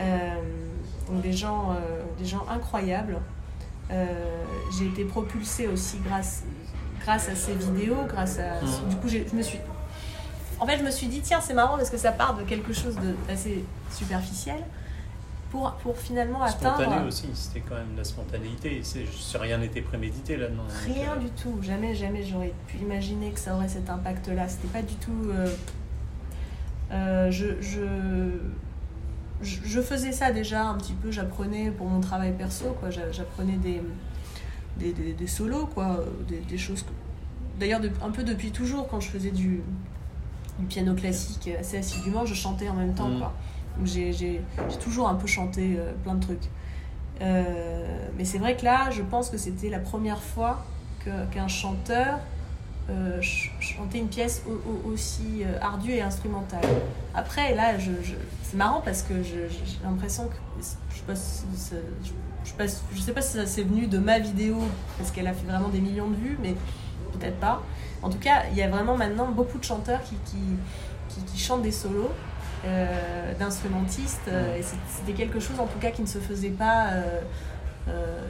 [0.00, 0.34] Euh,
[1.08, 3.18] donc des gens, euh, des gens incroyables.
[3.92, 4.44] Euh,
[4.78, 6.44] j'ai été propulsée aussi grâce,
[7.02, 8.60] grâce à ces vidéos, grâce à.
[8.62, 8.88] Mmh.
[8.88, 9.58] Du coup, je me suis.
[10.60, 12.72] En fait, je me suis dit, tiens, c'est marrant parce que ça part de quelque
[12.72, 12.96] chose
[13.28, 14.62] d'assez superficiel
[15.52, 17.08] pour, pour finalement Spontané atteindre.
[17.08, 18.80] aussi, c'était quand même la spontanéité.
[19.34, 20.62] Rien n'était prémédité là-dedans.
[20.86, 21.58] Rien du tout.
[21.60, 24.48] Jamais, jamais j'aurais pu imaginer que ça aurait cet impact-là.
[24.48, 25.30] C'était pas du tout.
[25.30, 25.48] Euh,
[26.92, 27.80] euh, je, je,
[29.42, 31.10] je, faisais ça déjà un petit peu.
[31.10, 32.90] J'apprenais pour mon travail perso, quoi.
[32.90, 33.82] J'apprenais des,
[34.78, 36.04] des, des, des, solos, quoi.
[36.28, 36.82] Des, des choses.
[36.82, 36.90] Que...
[37.58, 39.62] D'ailleurs, un peu depuis toujours, quand je faisais du,
[40.58, 43.18] du piano classique assez assidûment, je chantais en même temps, mmh.
[43.18, 43.32] quoi.
[43.84, 44.42] J'ai
[44.80, 46.48] toujours un peu chanté euh, plein de trucs.
[47.20, 50.64] Euh, mais c'est vrai que là, je pense que c'était la première fois
[51.04, 52.18] qu'un qu chanteur
[52.90, 53.20] euh,
[53.60, 56.64] chantait une pièce au, au, aussi euh, ardue et instrumentale.
[57.14, 59.48] Après, là, je, je, c'est marrant parce que j'ai
[59.84, 60.34] l'impression que.
[60.60, 62.10] Je sais pas si ça, je,
[62.44, 64.58] je, sais pas, je sais pas si ça c'est venu de ma vidéo
[64.98, 66.54] parce qu'elle a fait vraiment des millions de vues, mais
[67.18, 67.62] peut-être pas.
[68.02, 70.38] En tout cas, il y a vraiment maintenant beaucoup de chanteurs qui, qui,
[71.08, 72.10] qui, qui chantent des solos
[72.64, 74.28] euh, d'instrumentistes.
[74.28, 76.90] Euh, et c'était quelque chose en tout cas qui ne se faisait pas.
[76.92, 77.20] Euh,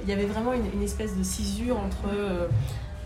[0.03, 2.09] il y avait vraiment une, une, espèce de cisure entre,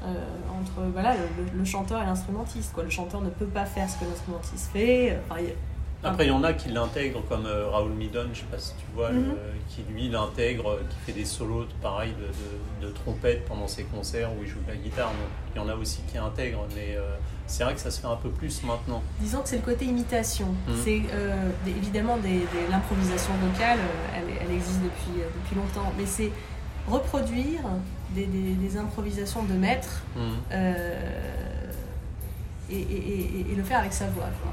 [0.03, 2.75] entre voilà, le, le, chanteur et l'instrumentiste.
[2.77, 5.19] Le chanteur ne peut pas faire ce que l'instrumentiste fait.
[5.29, 5.43] Enfin,
[6.03, 8.75] après, il y en a qui l'intègrent, comme euh, Raoul Midon, je sais pas si
[8.75, 9.29] tu vois, mm -hmm.
[9.29, 9.37] le,
[9.69, 14.31] qui lui l'intègre, qui fait des solos pareil de, de, de, trompette pendant ses concerts
[14.35, 15.09] où il joue de la guitare.
[15.09, 17.03] Donc, il y en a aussi qui intègrent, mais euh,
[17.47, 19.03] c'est vrai que ça se fait un peu plus maintenant.
[19.21, 20.49] Disons que c'est le côté imitation.
[20.49, 20.85] Mm -hmm.
[20.85, 25.91] C'est euh, évidemment des, des, l'improvisation vocale, euh, elle, elle, existe depuis, euh, depuis longtemps,
[25.99, 26.31] mais c'est
[26.97, 27.63] reproduire
[28.15, 30.65] des, des, improvisations de maître mm -hmm.
[32.71, 34.31] et, et, et, le faire avec sa voix.
[34.43, 34.53] Quoi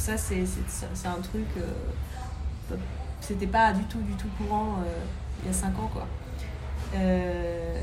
[0.00, 1.46] ça, c'est un truc.
[1.58, 2.76] Euh,
[3.20, 5.04] C'était pas du tout, du tout courant euh,
[5.42, 6.06] il y a 5 ans, quoi.
[6.94, 7.80] Euh,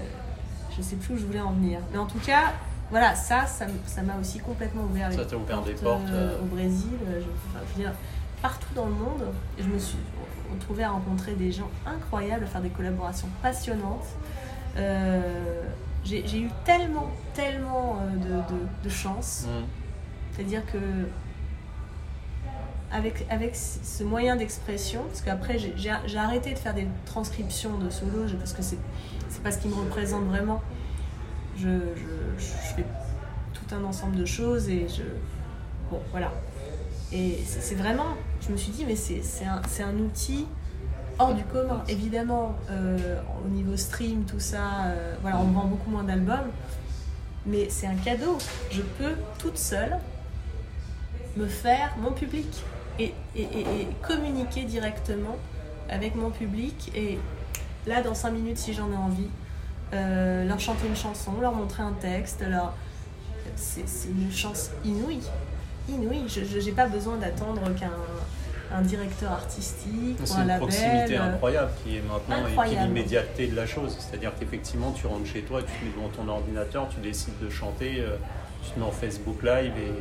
[0.75, 1.79] je sais plus où je voulais en venir.
[1.91, 2.53] Mais en tout cas,
[2.89, 6.45] voilà, ça, ça m'a aussi complètement ouvert les ça portes, ouvert des portes euh, au
[6.45, 6.97] Brésil.
[7.05, 7.93] Je, enfin, je veux dire,
[8.41, 9.23] partout dans le monde,
[9.59, 9.97] je me suis
[10.51, 14.07] retrouvée à rencontrer des gens incroyables, à faire des collaborations passionnantes.
[14.75, 15.63] Euh,
[16.03, 19.45] J'ai eu tellement, tellement de, de, de chance.
[19.47, 19.65] Mmh.
[20.31, 20.77] C'est-à-dire que
[22.91, 28.25] avec, avec ce moyen d'expression, parce qu'après j'ai arrêté de faire des transcriptions de solo,
[28.37, 28.77] parce que c'est
[29.43, 30.61] pas ce qui me représente vraiment.
[31.57, 32.85] Je, je, je, fais
[33.53, 35.03] tout un ensemble de choses et je.
[35.89, 36.31] Bon, voilà.
[37.11, 38.15] Et c'est vraiment.
[38.41, 40.45] Je me suis dit, mais c'est un, un outil
[41.19, 41.83] hors du commun.
[41.87, 46.49] Évidemment, euh, au niveau stream, tout ça, euh, voilà, on vend beaucoup moins d'albums,
[47.45, 48.37] mais c'est un cadeau.
[48.71, 49.97] Je peux toute seule
[51.35, 52.47] me faire mon public
[52.99, 53.13] et,
[54.01, 55.37] communiquer directement
[55.89, 56.91] avec mon public.
[56.95, 57.19] Et
[57.85, 59.29] là, dans 5 minutes, si j'en ai envie,
[59.93, 62.73] euh, leur chanter une chanson, leur montrer un texte, leur...
[63.55, 65.21] c'est une chance inouïe.
[65.89, 66.25] Inouïe.
[66.27, 67.91] Je n'ai pas besoin d'attendre qu'un
[68.73, 70.71] un directeur artistique ou un label.
[70.71, 72.65] C'est une proximité incroyable qui est maintenant incroyable.
[72.65, 73.95] et qui est l'immédiateté de la chose.
[73.99, 77.49] C'est-à-dire qu'effectivement, tu rentres chez toi, tu te mets devant ton ordinateur, tu décides de
[77.49, 77.99] chanter.
[77.99, 78.17] Euh,
[78.63, 79.91] tu te mets en Facebook Live et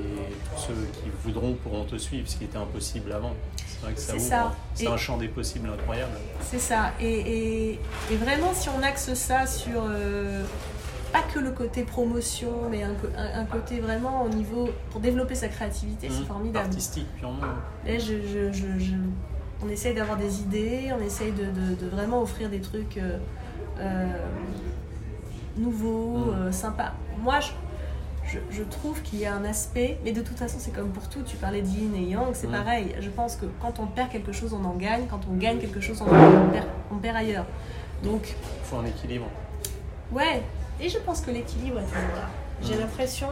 [0.54, 3.34] tous ceux qui voudront pourront te suivre, ce qui était impossible avant.
[3.56, 4.56] C'est vrai que ça ouvre.
[4.74, 6.12] C'est un champ des possibles incroyable.
[6.42, 6.92] C'est ça.
[7.00, 7.78] Et,
[8.10, 10.42] et, vraiment, si on axe ça sur euh,
[11.16, 15.48] pas que le côté promotion, mais un, un, côté vraiment au niveau pour développer sa
[15.48, 16.26] créativité, c'est mmh.
[16.26, 16.66] formidable.
[16.66, 17.40] Artistique, purement.
[17.86, 18.94] Je, je, je,
[19.64, 23.18] on essaye d'avoir des idées, on essaye de, de, vraiment offrir des trucs euh,
[23.80, 24.06] euh,
[25.56, 26.52] nouveaux, mmh.
[26.52, 26.92] sympas.
[27.22, 30.90] Moi, je, je, trouve qu'il y a un aspect, mais de toute façon c'est comme
[30.90, 32.52] pour tout, tu parlais de yin et yang, c'est mm.
[32.52, 32.94] pareil.
[33.00, 35.80] Je pense que quand on perd quelque chose, on en gagne, quand on gagne quelque
[35.80, 37.46] chose, on, perd, on perd, ailleurs.
[38.02, 38.22] Donc...
[38.28, 39.26] Il faut un équilibre.
[40.10, 40.42] Ouais,
[40.80, 42.28] et je pense que l'équilibre est toujours là.
[42.62, 42.80] J'ai mm.
[42.80, 43.28] l'impression,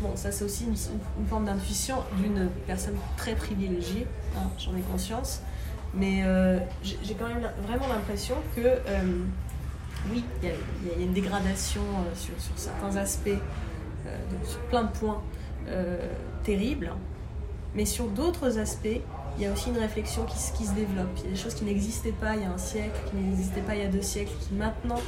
[0.00, 5.42] bon ça c'est aussi une, forme d'intuition d'une personne très privilégiée, hein, j'en ai conscience,
[5.94, 8.60] mais euh, j'ai quand même vraiment l'impression que...
[8.60, 9.24] Euh,
[10.12, 13.40] oui, il y, a une dégradation euh, sur, sur, certains aspects
[14.44, 15.20] sur plein de points
[16.44, 16.92] terribles.
[17.74, 19.00] Mais sur d'autres aspects,
[19.36, 21.10] il y a aussi une réflexion qui, qui, se développe.
[21.18, 23.60] Il y a des choses qui n'existaient pas il y a un siècle, qui n'existaient
[23.60, 25.00] pas il y a deux siècles, qui maintenant,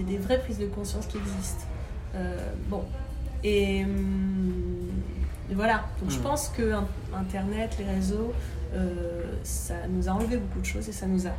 [0.00, 1.64] a des vraies prises de conscience qui existent.
[2.14, 2.84] Euh, bon.
[3.44, 4.90] Et, hum,
[5.52, 5.84] voilà.
[6.00, 6.22] Donc je hmm.
[6.22, 6.74] pense que
[7.14, 8.32] Internet, les réseaux,
[9.42, 11.32] ça nous a enlevé beaucoup de choses et ça nous a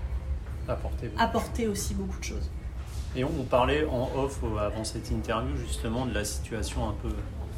[0.68, 2.50] apporté, apporté aussi beaucoup de choses.
[3.16, 7.10] Et on parlait en off avant cette interview justement de la situation un peu,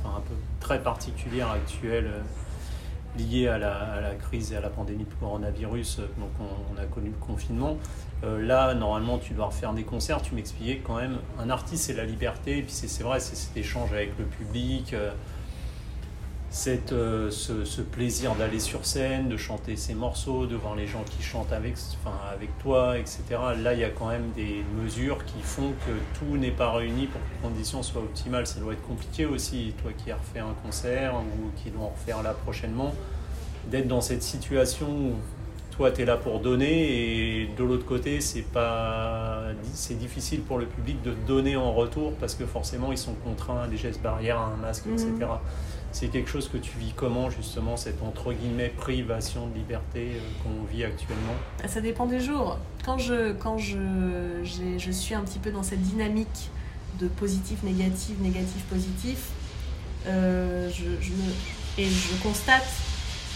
[0.03, 2.21] enfin un peu très particulière actuelle euh,
[3.17, 6.01] liée à la, crise et à la pandémie de coronavirus.
[6.17, 7.77] Donc on, a connu le confinement.
[8.25, 10.21] Euh, là, normalement, tu dois refaire des concerts.
[10.21, 12.61] Tu m'expliquais quand même, un artiste, c'est la liberté.
[12.61, 14.93] Puis c'est vrai, c'est cet échange avec le public.
[14.93, 15.11] Euh,
[16.67, 21.21] euh, ce, plaisir d'aller sur scène, de chanter ses morceaux, de voir les gens qui
[21.21, 23.23] chantent avec, enfin, avec toi, etc.
[23.61, 27.07] Là, il y a quand même des mesures qui font que tout n'est pas réuni
[27.07, 28.47] pour que les conditions soient optimales.
[28.47, 31.89] Ça doit être compliqué aussi, toi qui as refait un concert ou qui dois en
[31.89, 32.93] refaire là prochainement,
[33.69, 35.15] d'être dans cette situation où
[35.75, 39.41] toi, tu es là pour donner et de l'autre côté, c'est pas
[39.73, 43.63] c'est difficile pour le public de donner en retour parce que forcément, ils sont contraints
[43.63, 45.11] à des gestes barrières, à un masque, etc.
[45.91, 50.19] C'est quelque chose que tu vis comment justement, cette entre guillemets privation de liberté euh,
[50.43, 51.33] qu'on vit actuellement?
[51.63, 52.57] Ah, Ça dépend des jours.
[52.85, 53.77] Quand je, quand je,
[54.43, 56.49] je suis un petit peu dans cette dynamique
[56.99, 59.29] de positif, négatif, négatif, positif,
[60.07, 61.11] euh, je,
[61.81, 62.63] et je constate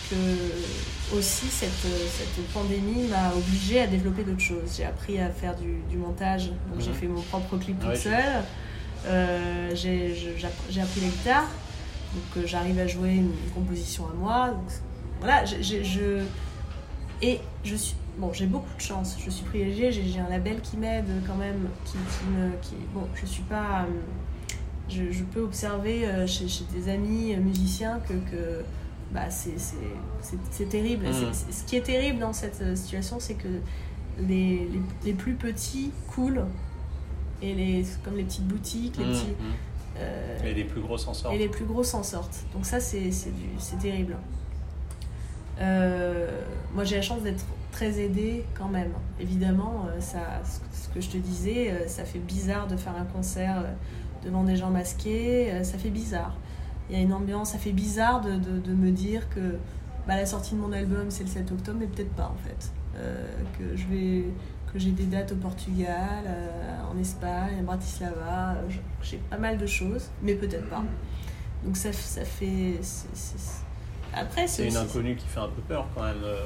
[0.10, 4.76] que aussi cette, cette pandémie m'a obligée à développer d'autres choses.
[4.78, 6.96] J'ai appris à faire du, montage, donc j'ai mhm.
[6.96, 8.44] fait mon propre clip toute seule.
[9.06, 11.48] Euh, j'ai appris la guitare,
[12.14, 14.54] donc j'arrive à jouer une, composition à moi.
[15.22, 16.24] voilà, je,
[17.22, 19.18] et je suis bon, j'ai beaucoup de chance.
[19.24, 23.26] Je suis privilégiée, j'ai un label qui m'aide quand même, qui, me, qui, bon, je
[23.26, 23.86] suis pas,
[24.90, 28.64] je, je peux observer euh, chez, chez, des amis musiciens que, que
[29.12, 31.08] bah c'est terrible.
[31.08, 31.34] Mm.
[31.52, 33.48] Ce qui est terrible dans cette euh, situation, c'est que
[34.20, 36.46] les, les, les, plus petits coulent,
[37.42, 39.26] et les, comme les petites boutiques, les mm, petits.
[39.28, 39.54] Mm.
[39.98, 41.34] Euh, et les plus gros s'en sortent.
[41.34, 42.46] Et les plus gros s'en sortent.
[42.54, 43.10] Donc ça, c'est
[43.82, 44.16] terrible.
[45.60, 46.30] Euh,
[46.74, 48.92] moi, j'ai la chance d'être très aidée quand même.
[49.20, 50.42] Évidemment, ça,
[50.72, 53.66] ce que je te disais, ça fait bizarre de faire un concert
[54.24, 55.64] devant des gens masqués.
[55.64, 56.38] Ça fait bizarre.
[56.90, 59.58] Il y a une ambiance, ça fait bizarre de, de, de me dire que
[60.08, 62.72] bah, la sortie de mon album, c'est le 7 octobre, mais peut-être pas en fait.
[63.58, 64.26] que je vais
[64.72, 68.56] que j'ai des dates au Portugal, euh, en Espagne, à Bratislava,
[69.02, 70.84] j'ai pas mal de choses, mais peut-être pas.
[71.64, 72.80] Donc ça, ça fait...
[74.14, 76.24] Après, c'est une inconnue qui fait un peu peur quand même.
[76.24, 76.38] Euh,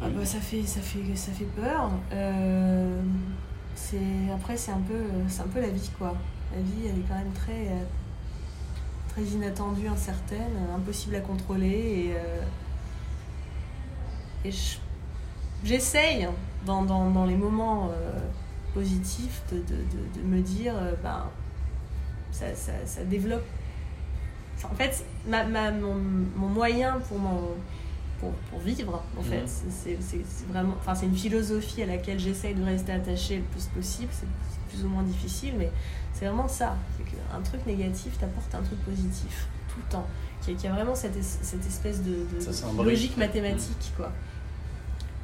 [0.00, 1.90] ah bah, ça fait ça fait ça fait peur.
[2.12, 3.00] Euh,
[4.34, 6.14] après c'est un peu un peu la vie quoi.
[6.54, 7.72] La vie elle est quand même très
[9.16, 12.14] très inattendue, incertaine, impossible à contrôler et
[14.46, 14.50] et
[15.64, 16.28] j'essaye
[16.64, 18.12] dans, dans, dans, les moments euh,
[18.74, 21.28] positifs de, de, de, me dire, euh, ben,
[22.30, 23.44] ça, ça, ça, développe.
[24.64, 25.94] en fait, ma, ma, mon,
[26.36, 27.40] mon, moyen pour, mon,
[28.20, 29.96] pour, pour vivre, en fait, mhm.
[30.00, 30.74] c'est vraiment.
[30.78, 34.12] Enfin, c'est une philosophie à laquelle j'essaye de rester attachée le plus possible.
[34.76, 35.70] Plus ou moins difficile, mais
[36.12, 36.76] c'est vraiment ça.
[36.96, 40.06] C'est qu'un truc négatif t'apporte un truc positif, tout le temps.
[40.42, 44.12] Qui a, a vraiment cette, cette espèce de, de logique mathématique, quoi.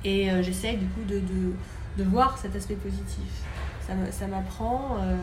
[0.04, 1.52] Et euh, j'essaye du coup de, de,
[1.98, 3.44] de, voir cet aspect positif.
[3.86, 5.16] Ça m'apprend euh,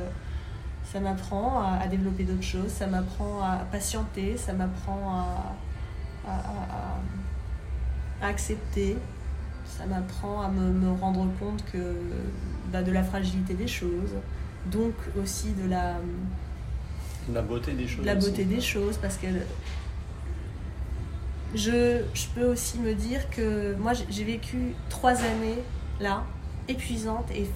[0.92, 5.24] ça m'apprend à, développer d'autres choses, ça m'apprend à patienter, ça m'apprend
[6.28, 8.98] à, à, accepter,
[9.80, 11.96] ça m'apprend à me, me, rendre compte que,
[12.72, 14.14] bah, de la fragilité des choses,
[14.66, 15.96] donc aussi de la,
[17.34, 18.06] la beauté des choses.
[18.06, 19.28] La beauté des choses, parce que
[21.56, 25.60] je, je peux aussi me dire que moi, j'ai- vécu trois années
[26.02, 26.26] là,
[26.68, 27.50] épuisantes et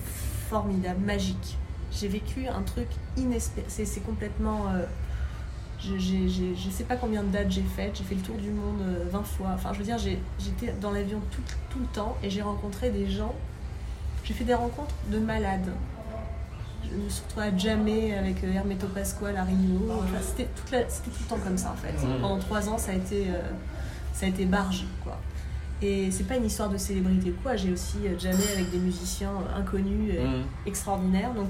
[0.49, 1.57] formidables, magiques.
[1.91, 3.67] J'ai vécu un truc inespéré.
[3.67, 4.69] C'est c'est complètement.
[4.69, 4.85] euh,
[5.83, 7.97] je, je sais pas combien de dates j'ai faites.
[7.97, 9.47] J'ai fait le tour du monde euh, 20 fois.
[9.55, 13.09] Enfin, je veux dire, j'étais dans l'avion tout, tout le temps et j'ai rencontré des
[13.09, 13.33] gens.
[14.23, 15.69] J'ai fait des rencontres de malades.
[16.89, 19.89] Je me suis retrouvée à jammer avec euh, Hermeto Pasquale à Rio.
[19.91, 21.93] Enfin, c'était, tout le temps comme ça en fait.
[22.21, 23.41] Pendant trois ans, ça a été, euh,
[24.13, 25.17] ça a été barge quoi.
[25.81, 27.55] Et c'est pas une histoire de célébrité ou quoi.
[27.57, 30.19] J'ai aussi euh, jammé avec des musiciens euh, inconnus, et
[30.65, 31.33] extraordinaires.
[31.33, 31.49] Donc,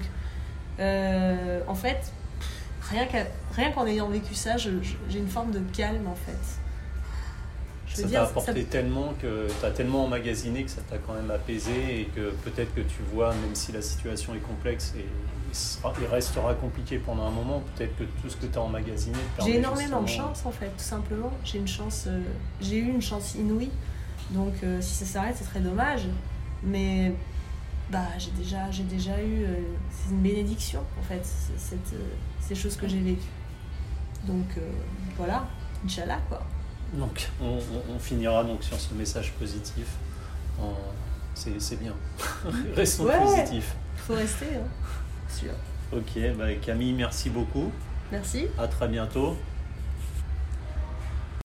[0.80, 2.12] euh, en fait,
[2.90, 4.72] rien, qu'à- rien qu'en ayant vécu ça, j'ai
[5.18, 6.60] une forme de calme en fait.
[7.88, 11.30] Je Ça t'a apporté tellement que tu as tellement emmagasiné que ça t'a quand même
[11.30, 15.06] apaisé et que peut-être que tu vois, même si la situation est complexe et
[16.02, 19.58] il, restera compliqué pendant un moment, peut-être que tout ce que tu as emmagasiné J'ai
[19.58, 21.32] énormément de justement- chance en fait, tout simplement.
[21.44, 22.20] J'ai une chance, euh,
[22.60, 23.70] j'ai eu une chance inouïe.
[24.32, 26.08] Donc euh, si ça s'arrête, c'est très dommage.
[26.64, 27.14] Mais
[27.92, 29.56] bah j'ai déjà, j'ai déjà eu, euh,
[29.92, 31.22] c'est une bénédiction en fait,
[31.58, 31.94] cette,
[32.40, 33.22] ces choses que j'ai vécues.
[34.24, 34.62] Donc euh,
[35.18, 35.48] voilà,
[35.86, 36.42] Inch'Allah quoi.
[36.94, 39.88] Donc, on, on- on finira donc sur ce message positif.
[40.62, 40.74] En-
[41.34, 41.94] C'est bien.
[42.76, 43.20] Restons Ouais.
[43.20, 43.74] positifs.
[43.98, 44.68] Faut rester, hein.
[45.30, 45.52] sûr.
[45.92, 47.72] Ok, bah Camille, merci beaucoup.
[48.12, 48.46] Merci.
[48.60, 49.36] À très bientôt.